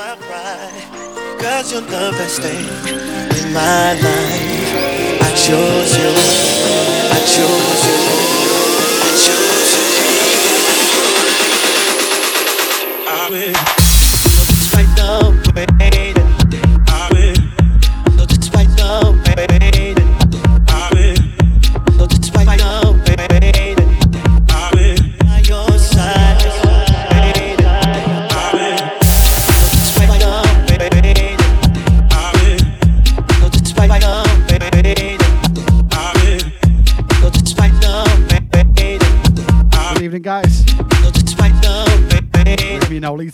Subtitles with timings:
[0.00, 0.72] my pride.
[1.40, 2.64] Cause you're the best thing
[3.38, 5.20] in my life.
[5.20, 6.10] I chose you.
[7.16, 7.98] I chose you.
[9.04, 9.86] I chose you.
[13.08, 13.52] I will.
[14.48, 15.12] Despite the
[15.54, 16.09] way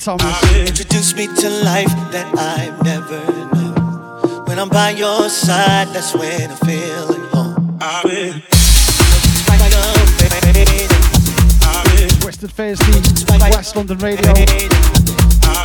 [0.07, 0.23] Thomas.
[0.23, 0.65] Ah.
[0.65, 3.19] Introduce me to life that I've never
[3.57, 4.47] known.
[4.47, 7.79] When I'm by your side, that's when I feel at home.
[7.81, 8.41] I've been
[12.55, 14.33] Thursday, Quest London Radio.
[15.43, 15.65] Ah,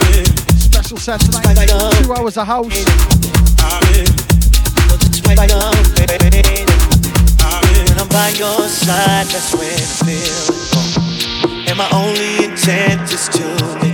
[0.58, 1.68] Special set tonight.
[2.02, 2.73] Two hours of house.
[5.24, 5.37] When
[7.99, 11.68] I'm by your side, that's when I feel at home.
[11.68, 13.90] And my only intent is to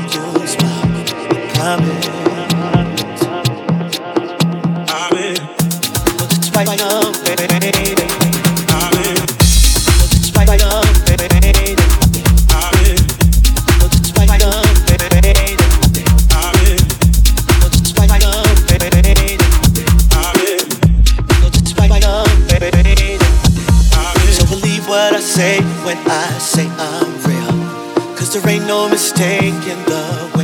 [25.38, 28.16] say when I say I'm real.
[28.16, 30.37] Cause there ain't no mistake in the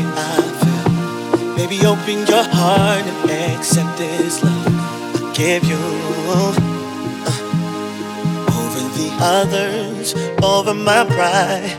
[1.94, 4.66] open your heart and accept this love
[5.16, 5.84] I give you.
[6.36, 6.54] Uh,
[8.58, 11.72] over the others, over my pride,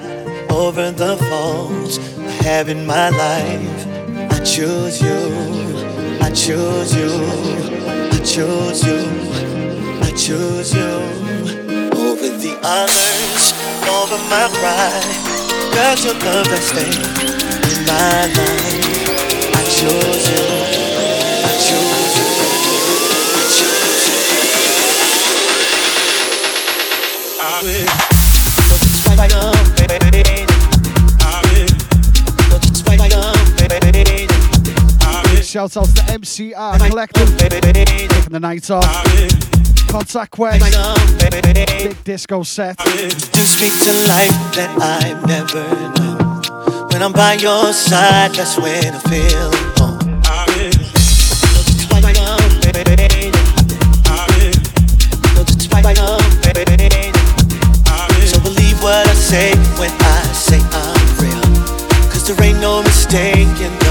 [0.50, 3.80] over the faults I have in my life.
[4.34, 5.20] I choose you,
[6.20, 7.10] I choose you,
[8.16, 9.00] I choose you,
[10.06, 10.92] I choose you
[12.06, 13.42] over the others,
[13.98, 15.16] over my pride.
[15.74, 17.00] Cause you're the best thing
[17.72, 19.03] in my life.
[35.54, 37.38] Shout out to MCR Collective.
[37.38, 38.84] Taking the night off.
[39.86, 40.64] Contact Quest.
[41.78, 42.80] Big disco set.
[42.80, 45.62] Introduce me to life that I've never
[45.94, 46.88] known.
[46.88, 49.73] When I'm by your side, that's when I feel
[59.34, 61.42] when I say I'm real.
[62.08, 63.83] Cause there ain't no mistake in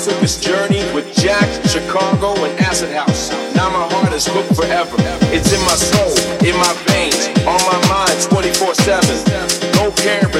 [0.00, 3.30] beats when House took his journey with Jack, Chicago, and Acid House.
[3.54, 4.96] Now my heart is hooked forever.
[5.32, 9.72] It's in my soul, in my veins, on my mind 24 7.
[9.74, 10.34] Don't care if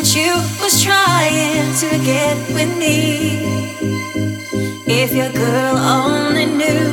[0.00, 0.32] that you
[0.62, 3.44] was trying to get with me.
[4.86, 6.88] If your girl only knew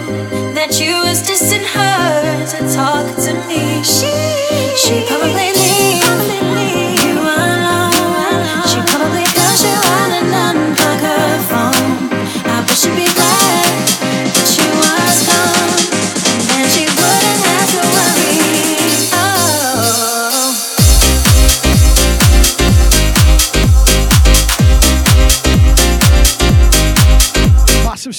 [0.54, 4.12] that you was dissing her to talk to me, she
[4.76, 5.87] she probably.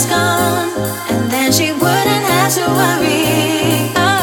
[0.00, 0.70] was gone,
[1.10, 3.92] and then she wouldn't have to worry.
[3.96, 4.19] Oh.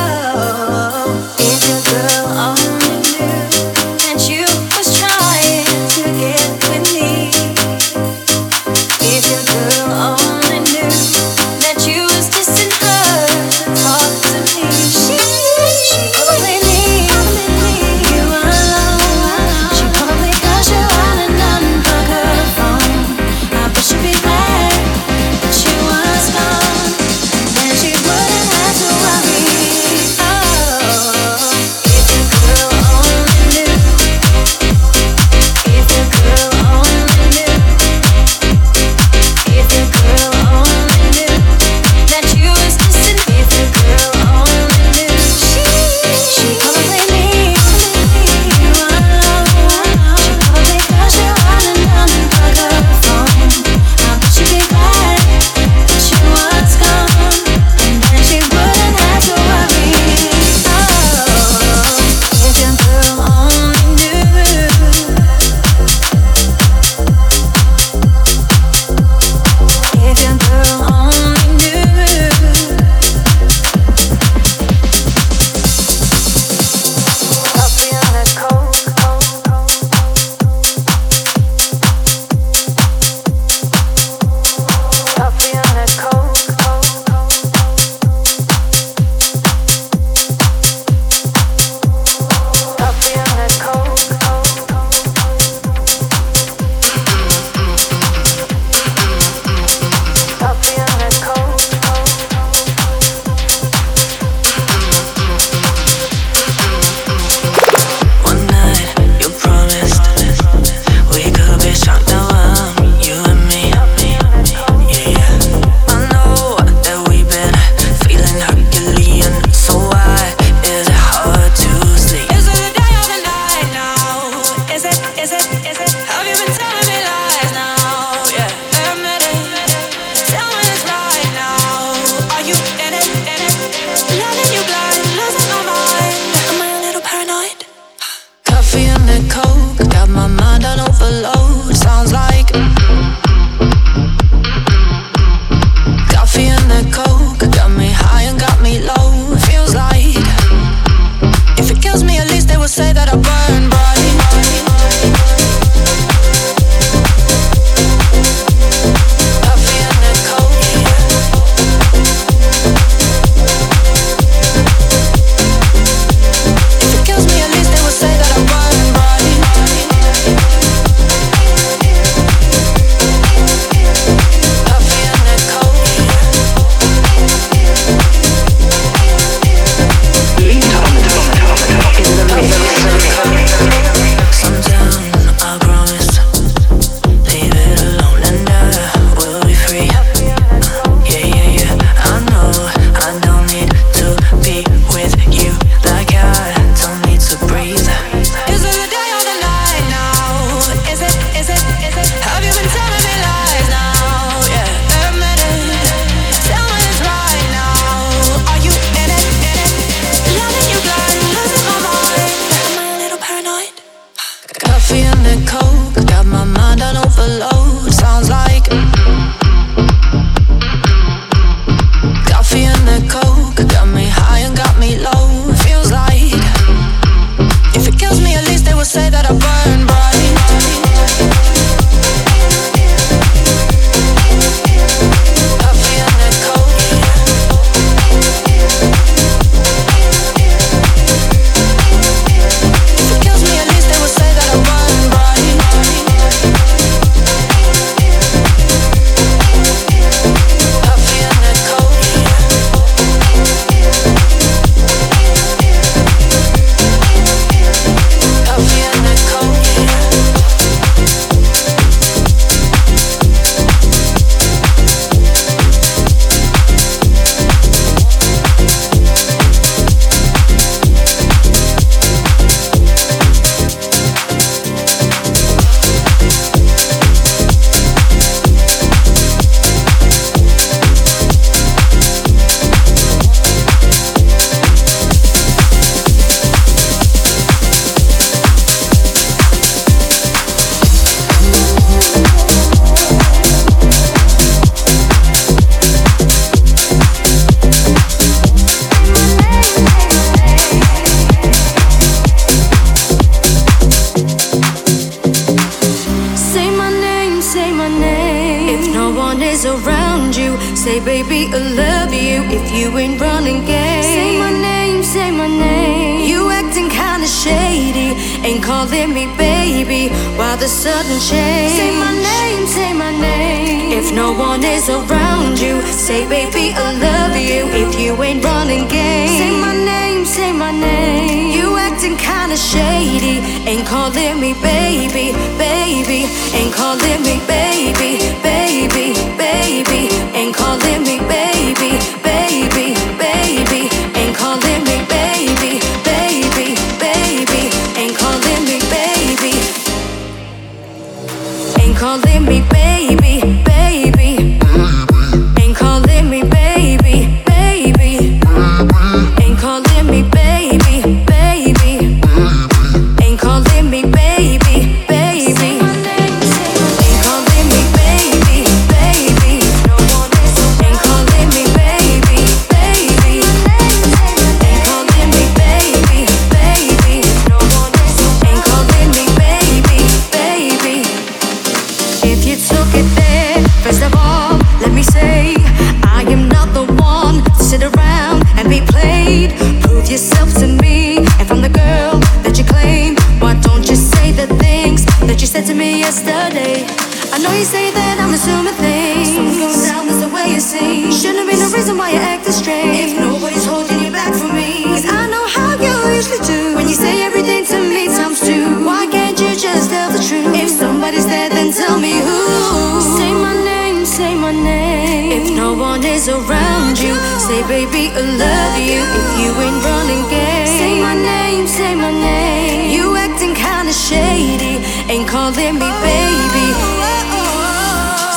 [417.48, 420.68] Say, baby, I love you if you ain't running game.
[420.68, 422.92] Say my name, say my name.
[422.92, 426.68] You acting kinda shady, ain't calling me baby.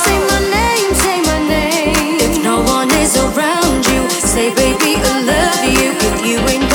[0.05, 2.23] Say my name, say my name.
[2.23, 6.70] If no one is around you, say, baby, I love you if you ain't.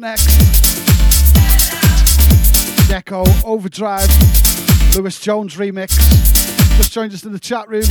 [0.00, 0.28] Next.
[2.88, 4.08] Deco, Overdrive,
[4.96, 5.96] Lewis Jones remix.
[6.76, 7.84] Just joined us in the chat room.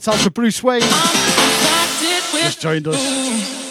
[0.00, 0.80] Shout out to Bruce Wayne.
[0.80, 3.67] Just joined us.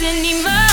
[0.00, 0.63] Do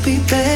[0.00, 0.47] to be better,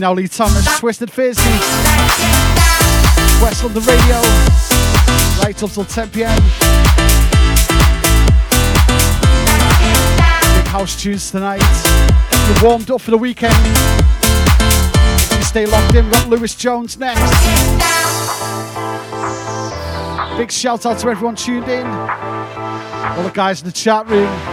[0.00, 1.52] Dean Ollie Thomas, Twisted Fiercely.
[3.38, 4.16] Quest London Radio,
[5.42, 6.34] right up till 10 pm.
[10.54, 11.60] Big house tunes tonight.
[12.48, 13.54] You're warmed up for the weekend.
[15.36, 17.20] You stay locked in, got Lewis Jones next.
[20.38, 24.49] Big shout out to everyone tuned in, all the guys in the chat room.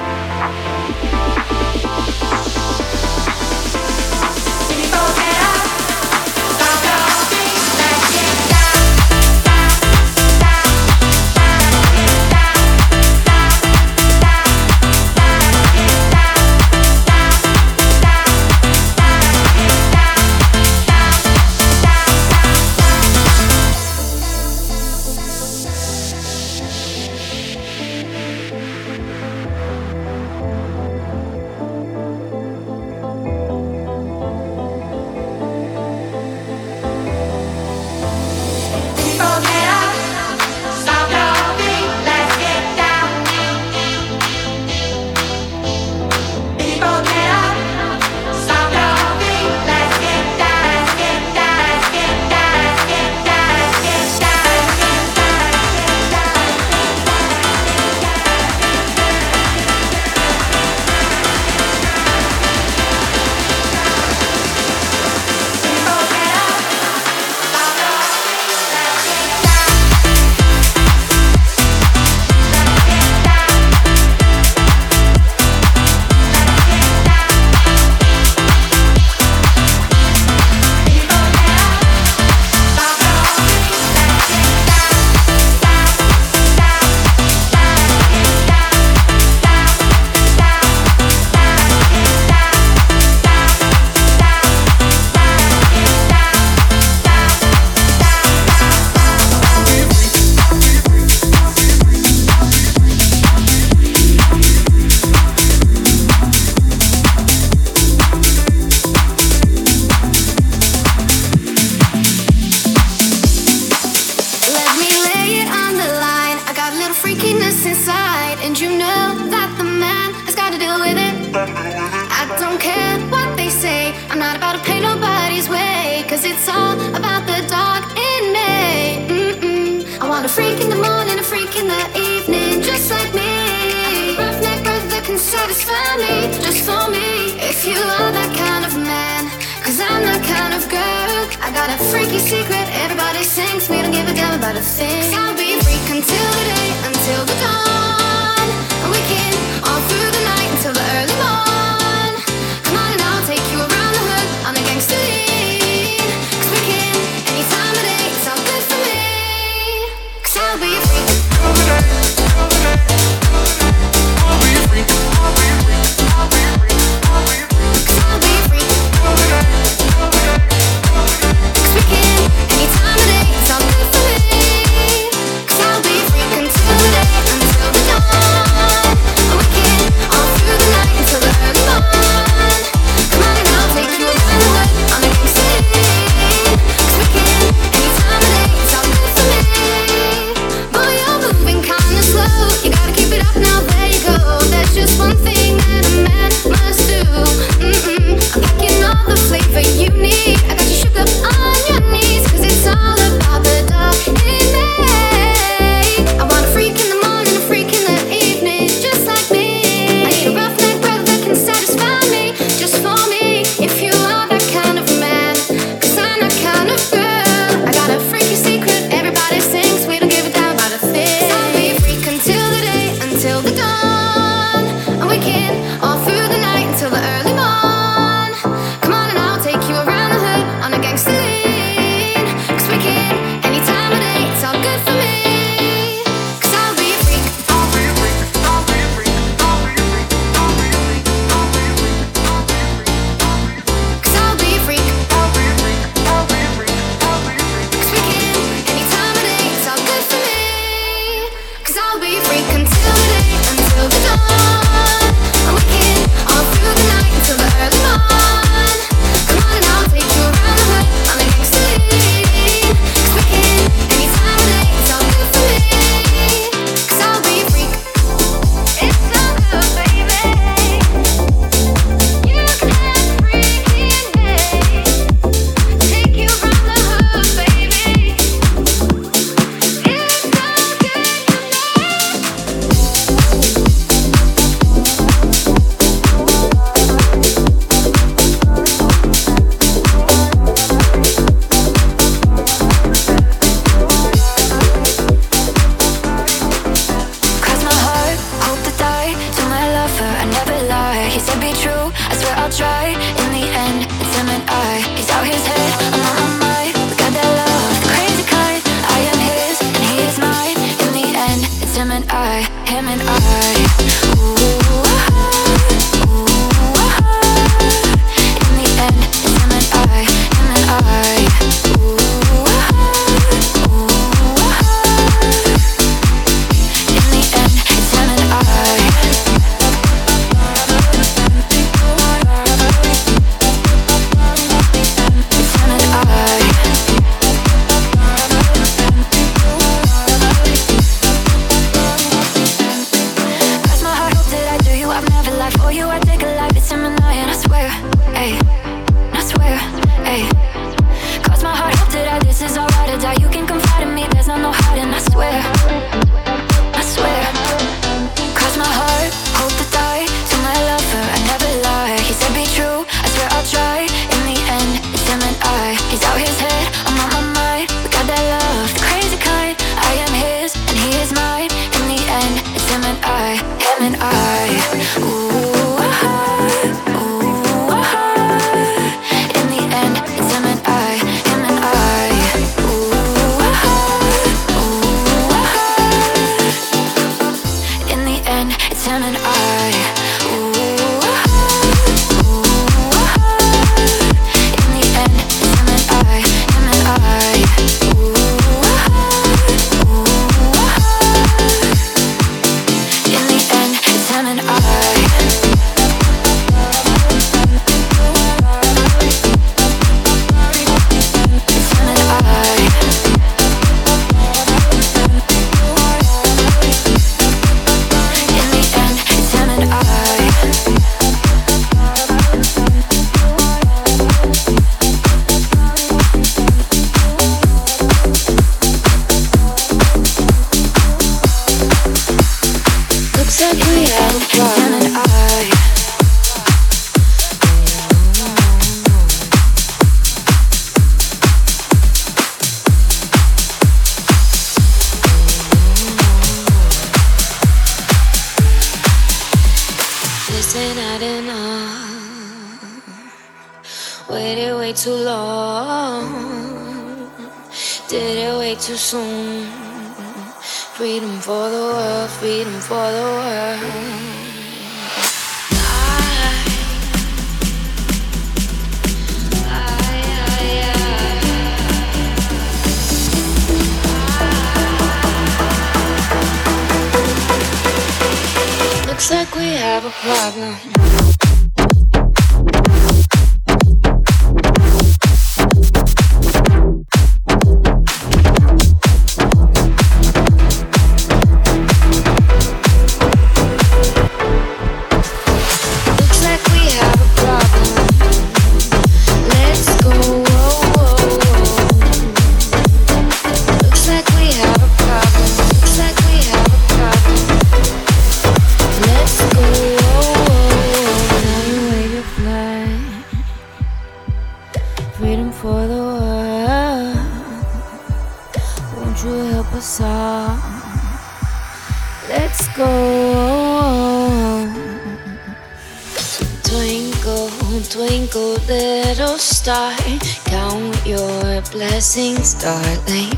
[532.27, 533.11] please, darling.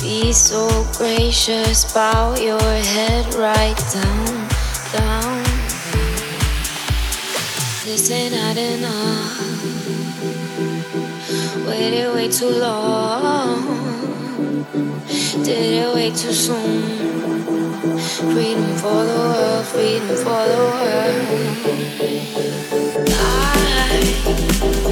[0.00, 4.48] Be so gracious, bow your head right down,
[4.92, 5.44] down.
[7.84, 9.38] This ain't not enough.
[11.66, 13.66] Waited way too long.
[15.44, 16.82] Did it way too soon.
[18.32, 21.26] Freedom for the world, freedom for the world.
[23.08, 24.91] I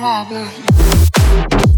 [0.00, 1.69] problem.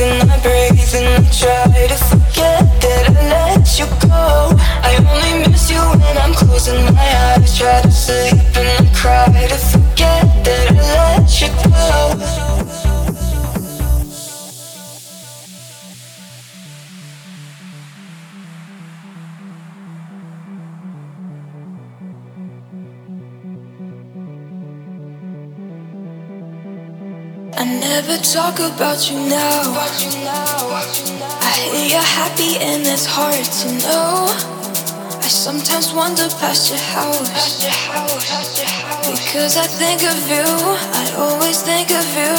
[0.00, 4.54] and I breathe and I try to forget that I let you go.
[4.82, 7.56] I only miss you when I'm closing my eyes.
[7.58, 12.67] Try to sleep and I cry to forget that I let you go.
[28.02, 29.74] never talk about you now.
[31.42, 34.30] I hear you're happy and it's hard to know.
[35.18, 37.58] I sometimes wander past your house.
[39.10, 40.46] Because I think of you,
[41.02, 42.34] I always think of you.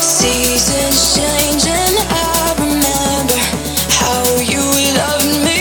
[0.00, 3.38] Seasons changing, I remember
[4.00, 4.64] how you
[4.96, 5.57] loved me.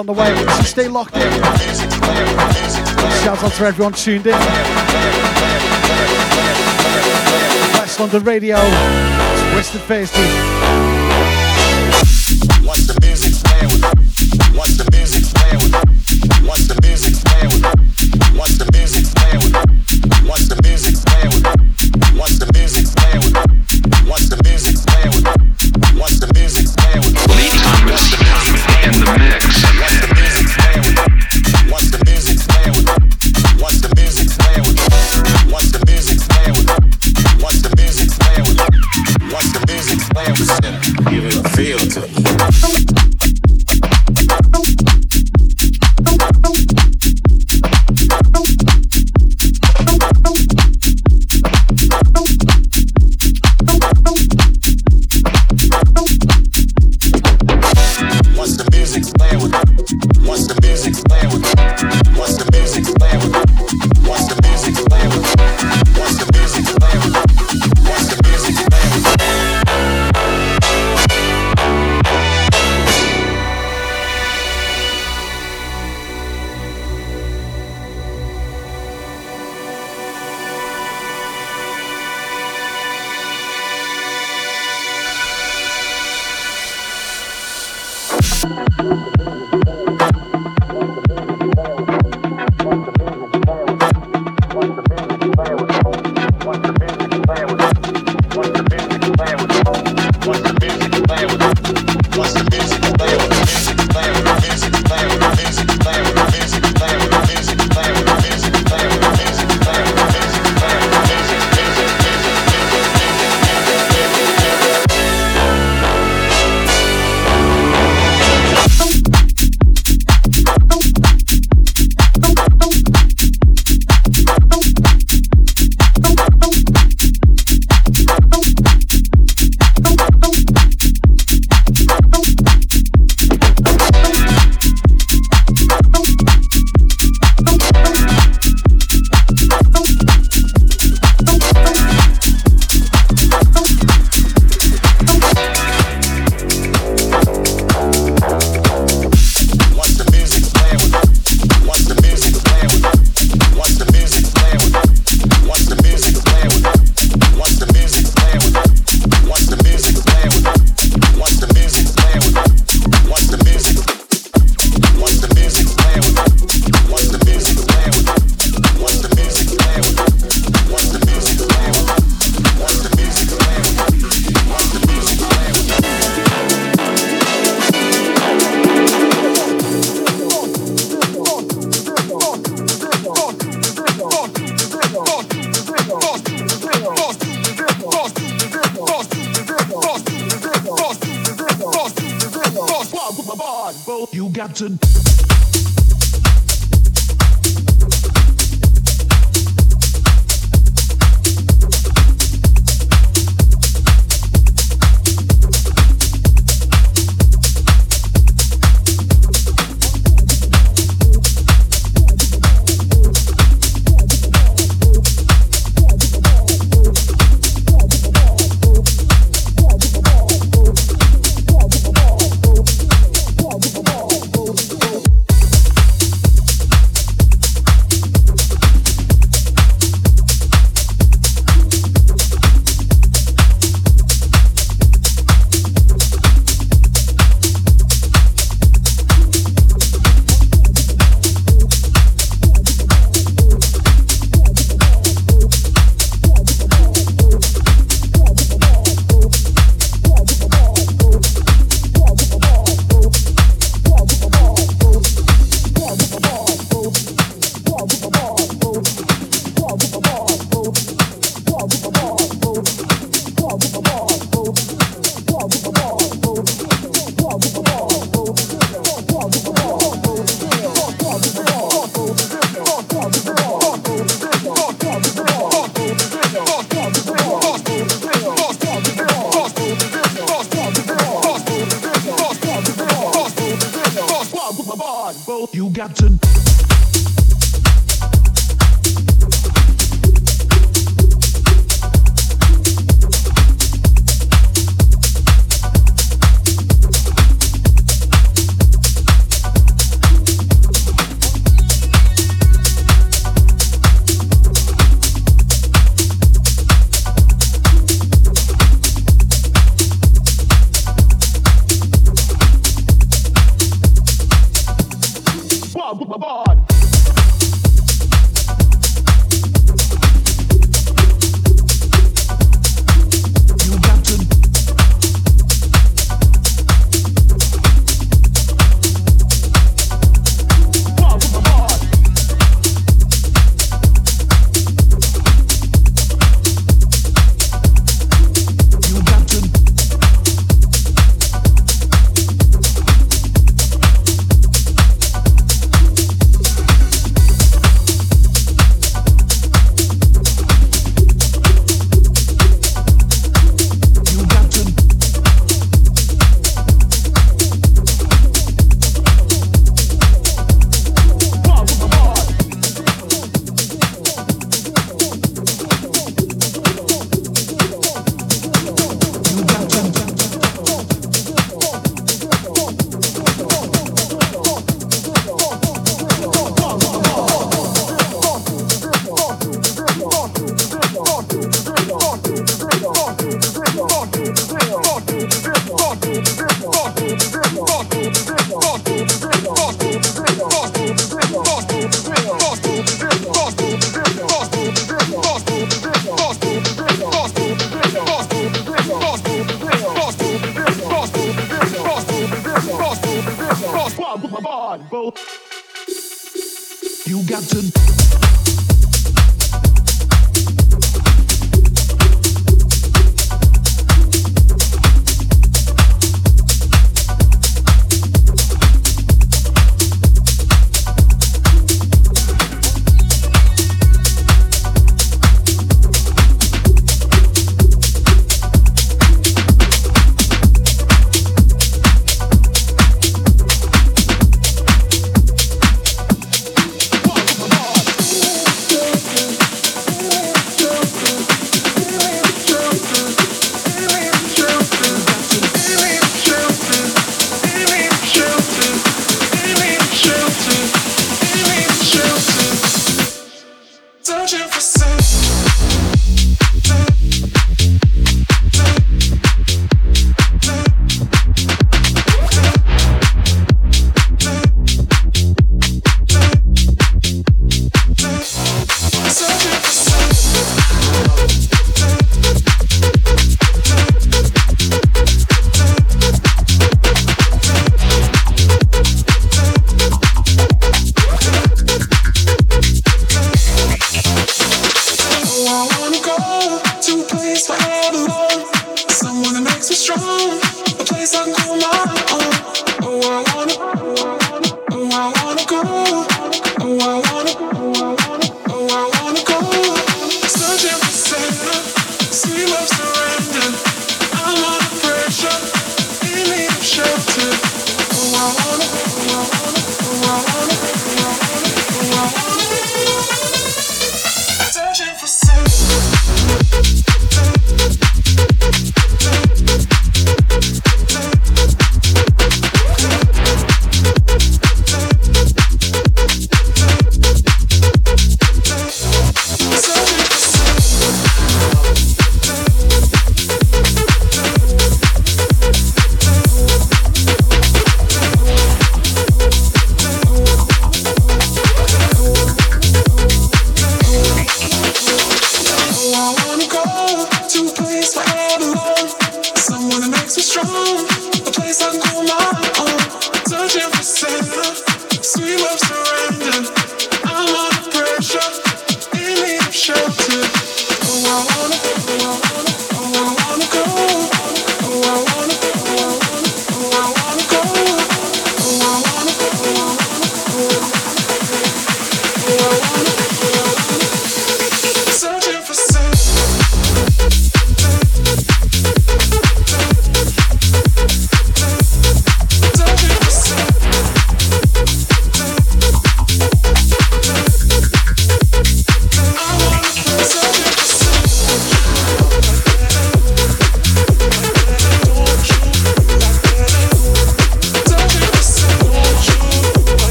[0.00, 0.34] on the way.
[0.34, 1.30] So stay locked in.
[3.22, 4.32] Shout out to everyone tuned in.
[7.74, 8.56] Quest London Radio,
[9.54, 10.99] Western Face.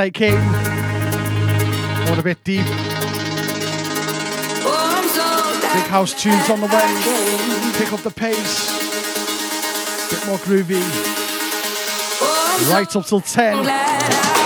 [0.00, 0.36] Friday King.
[2.06, 2.64] Going a bit deep.
[2.64, 2.74] Big
[5.90, 7.74] house tunes on the way.
[7.76, 8.80] Pick up the pace.
[10.08, 10.80] Bit more groovy.
[12.72, 14.39] Right up till 10.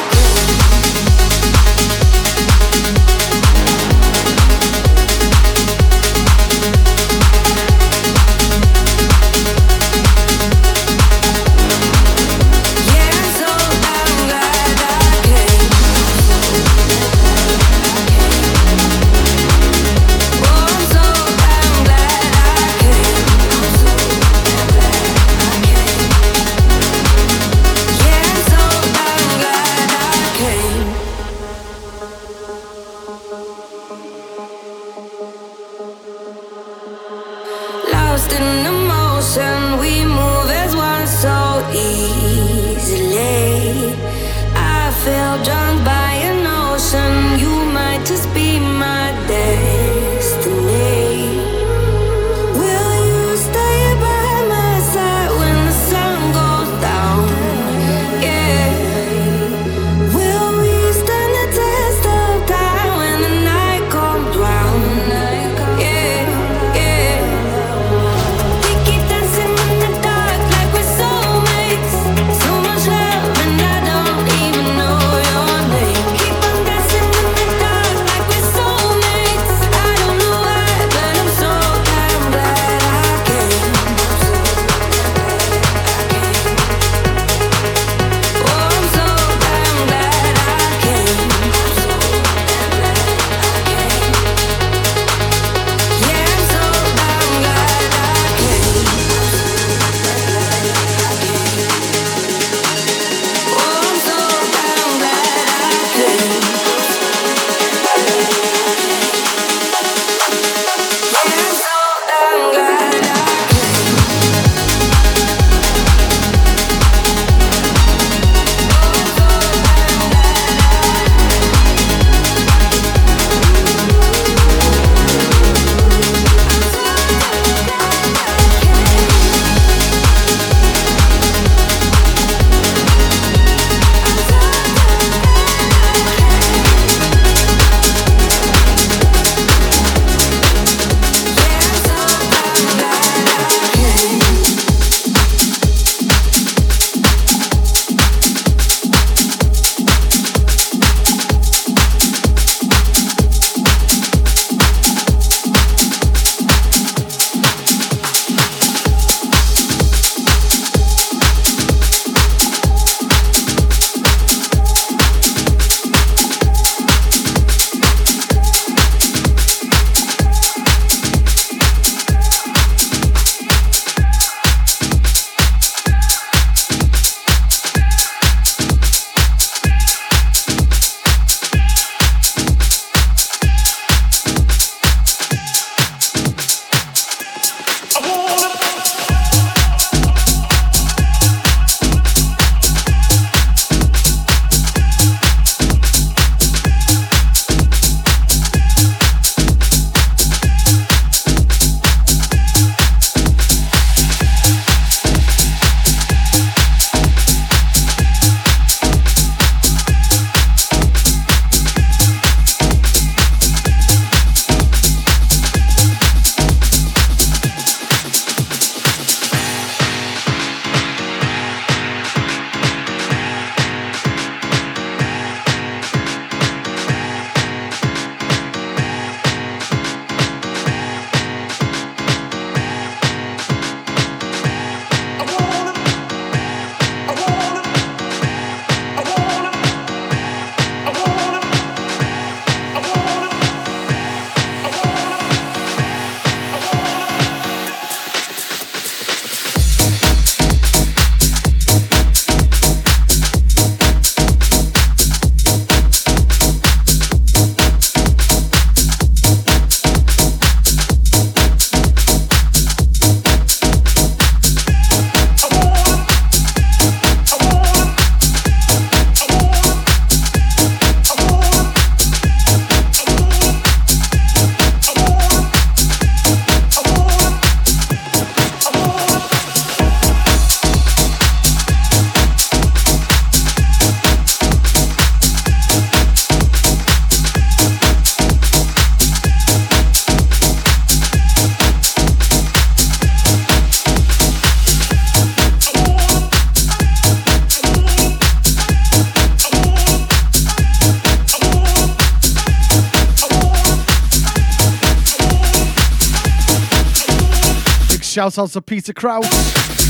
[308.30, 309.26] Shout out to Peter Kraut.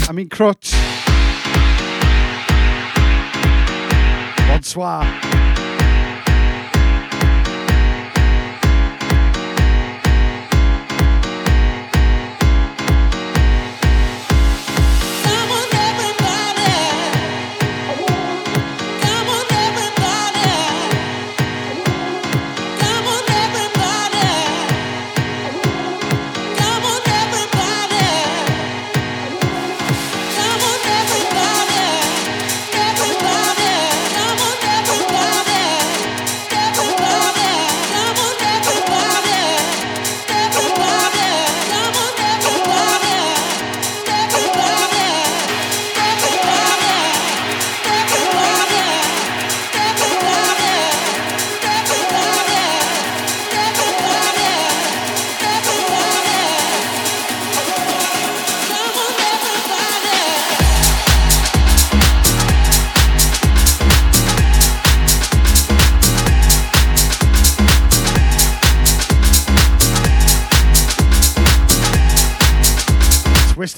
[0.09, 0.73] I mean Crutch.
[4.48, 5.34] Bonsoir.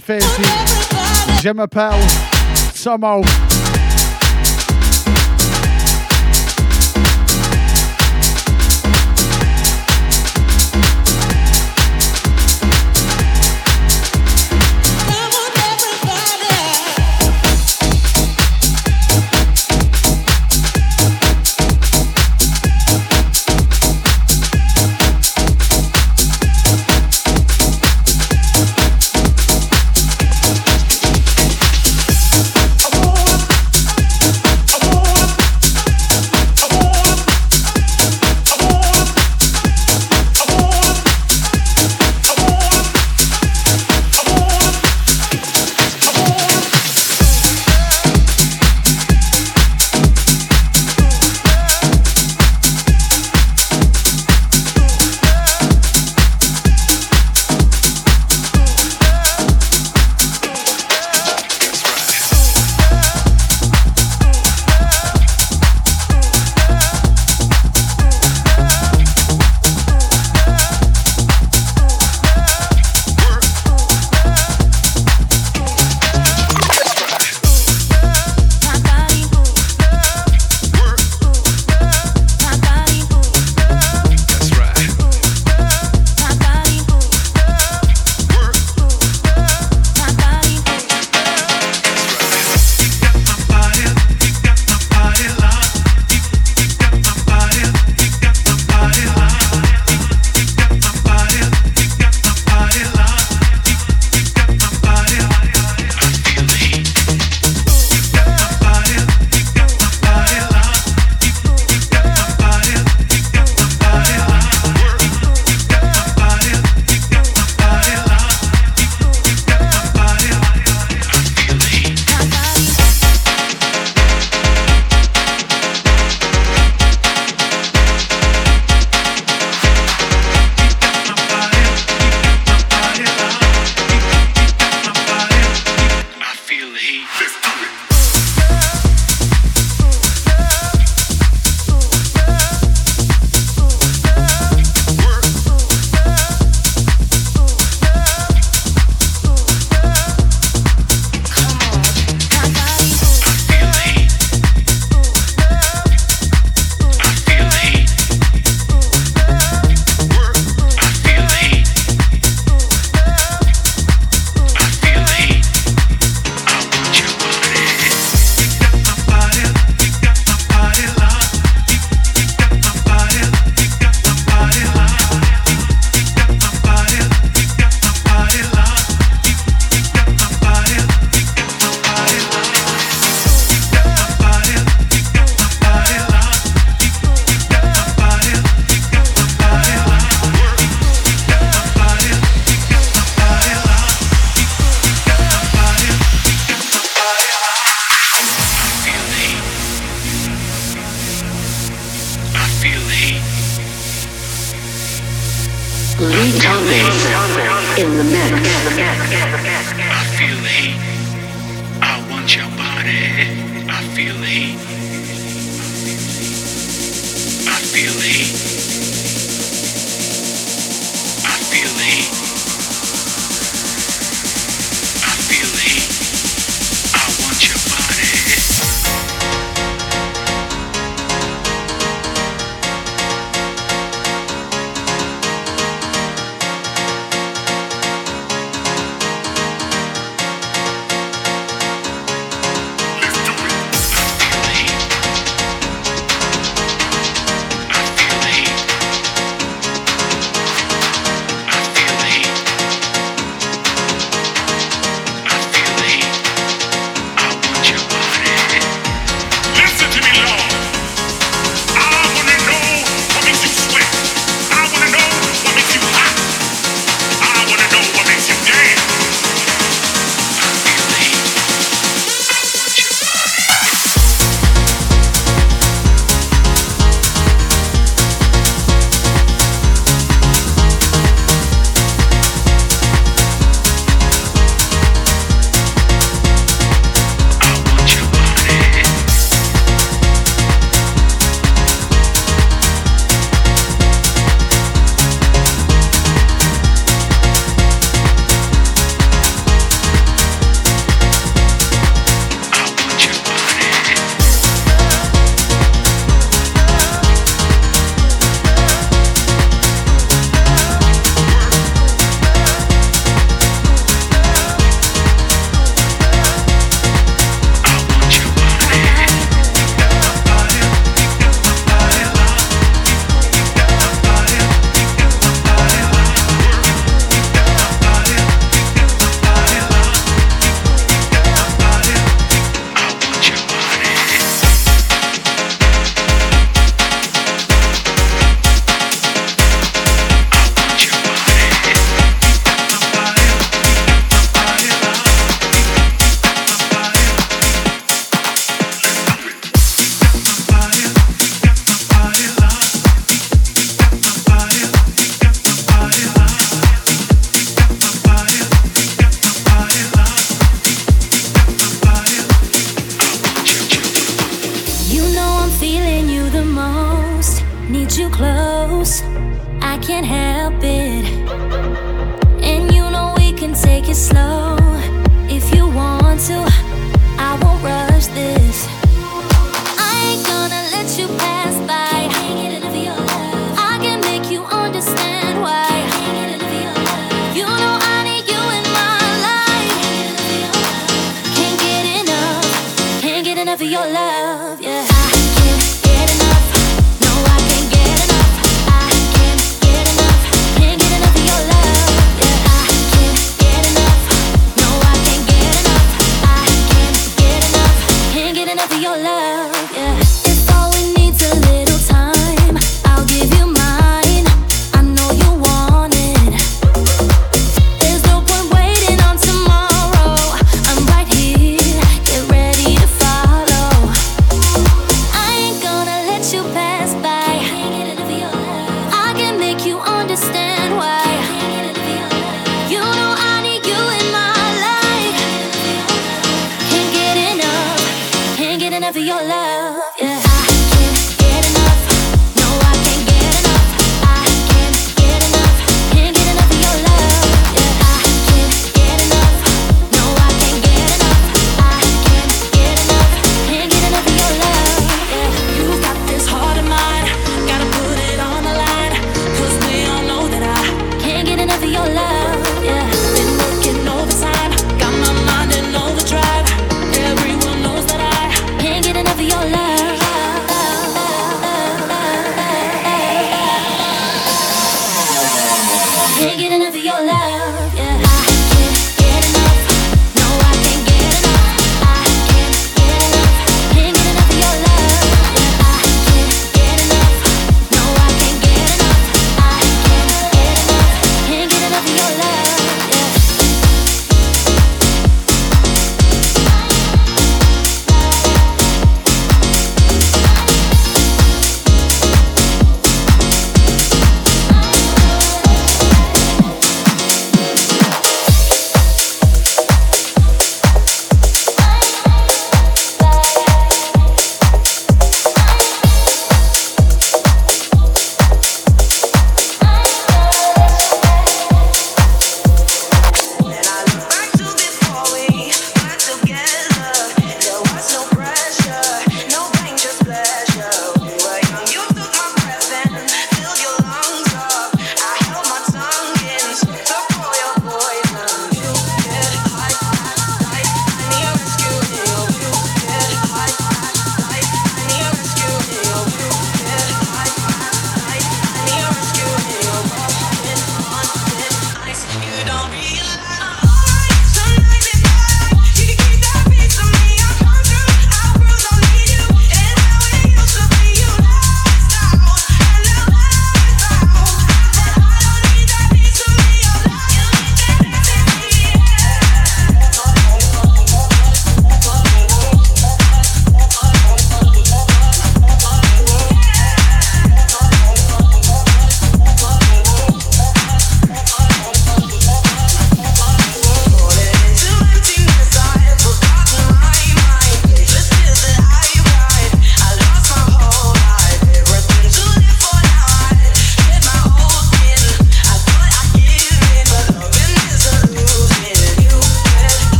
[0.00, 0.42] Fancy,
[1.42, 1.92] Je m'appelle
[2.74, 3.22] Samo.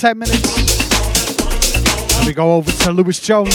[0.00, 0.80] 10 minutes.
[2.16, 3.54] And we go over to Lewis Jones.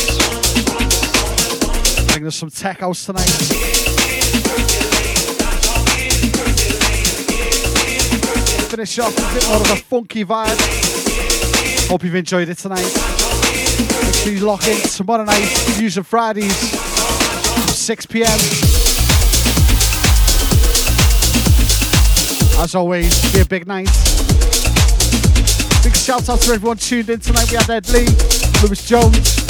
[2.10, 3.26] Bring us some tech house tonight.
[8.70, 11.90] Finish off with a bit more of a funky vibe.
[11.90, 12.94] Hope you've enjoyed it tonight.
[14.04, 16.56] Make sure you lock in tomorrow night, of Fridays,
[17.76, 18.28] 6 pm.
[22.62, 23.90] As always, be a big night.
[26.06, 27.49] Shout out to everyone tuned in tonight.
[27.49, 28.06] We had Ed Lee,
[28.61, 29.44] Lewis Jones,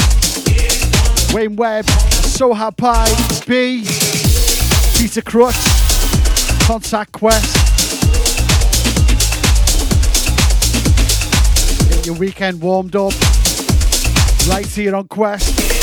[1.34, 3.12] Wayne Webb, Soha Pie,
[3.46, 3.84] B,
[4.98, 5.54] Peter Crutch,
[6.62, 7.58] Contact Quest.
[11.90, 13.12] Get your weekend warmed up
[14.48, 15.75] right here on Quest.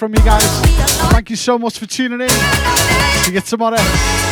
[0.00, 0.42] From you guys.
[1.12, 2.28] Thank you so much for tuning in.
[2.30, 4.29] See you tomorrow.